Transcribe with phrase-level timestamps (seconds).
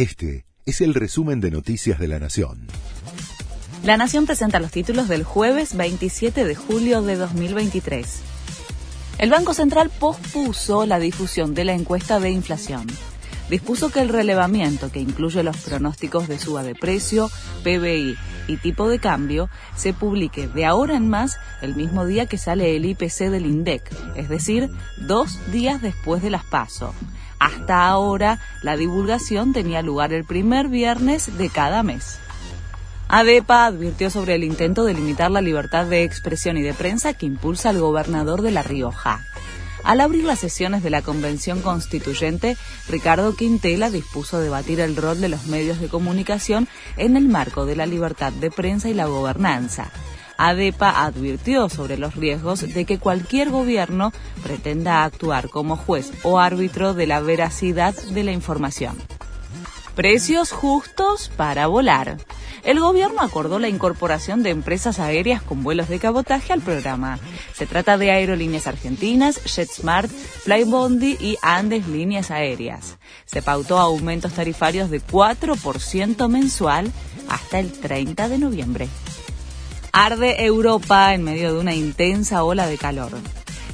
[0.00, 2.68] Este es el resumen de Noticias de la Nación.
[3.84, 8.06] La Nación presenta los títulos del jueves 27 de julio de 2023.
[9.18, 12.86] El Banco Central pospuso la difusión de la encuesta de inflación.
[13.50, 17.30] Dispuso que el relevamiento, que incluye los pronósticos de suba de precio,
[17.62, 18.16] PBI
[18.50, 22.76] y tipo de cambio, se publique de ahora en más el mismo día que sale
[22.76, 23.82] el IPC del INDEC,
[24.16, 26.94] es decir, dos días después de las PASO.
[27.38, 32.18] Hasta ahora, la divulgación tenía lugar el primer viernes de cada mes.
[33.08, 37.26] ADEPA advirtió sobre el intento de limitar la libertad de expresión y de prensa que
[37.26, 39.24] impulsa el gobernador de La Rioja.
[39.84, 42.56] Al abrir las sesiones de la Convención Constituyente,
[42.88, 47.76] Ricardo Quintela dispuso debatir el rol de los medios de comunicación en el marco de
[47.76, 49.90] la libertad de prensa y la gobernanza.
[50.36, 54.12] ADEPA advirtió sobre los riesgos de que cualquier gobierno
[54.42, 58.96] pretenda actuar como juez o árbitro de la veracidad de la información.
[59.94, 62.16] Precios justos para volar.
[62.62, 67.18] El gobierno acordó la incorporación de empresas aéreas con vuelos de cabotaje al programa.
[67.54, 72.98] Se trata de Aerolíneas Argentinas, JetSmart, Flybondi y Andes Líneas Aéreas.
[73.24, 76.92] Se pautó aumentos tarifarios de 4% mensual
[77.28, 78.88] hasta el 30 de noviembre.
[79.92, 83.10] Arde Europa en medio de una intensa ola de calor.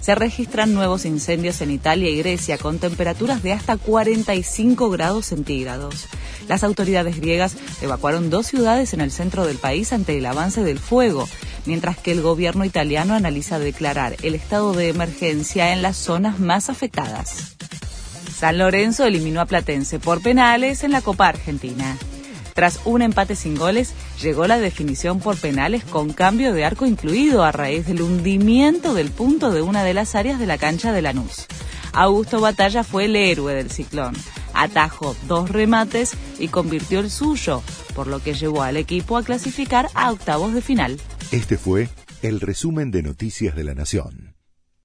[0.00, 6.06] Se registran nuevos incendios en Italia y Grecia con temperaturas de hasta 45 grados centígrados.
[6.48, 10.78] Las autoridades griegas evacuaron dos ciudades en el centro del país ante el avance del
[10.78, 11.28] fuego,
[11.64, 16.70] mientras que el gobierno italiano analiza declarar el estado de emergencia en las zonas más
[16.70, 17.56] afectadas.
[18.36, 21.96] San Lorenzo eliminó a Platense por penales en la Copa Argentina.
[22.54, 27.44] Tras un empate sin goles, llegó la definición por penales con cambio de arco incluido
[27.44, 31.02] a raíz del hundimiento del punto de una de las áreas de la cancha de
[31.02, 31.46] Lanús.
[31.92, 34.14] Augusto Batalla fue el héroe del ciclón.
[34.56, 37.62] Atajó dos remates y convirtió el suyo,
[37.94, 40.98] por lo que llevó al equipo a clasificar a octavos de final.
[41.30, 41.88] Este fue
[42.22, 44.25] el resumen de Noticias de la Nación.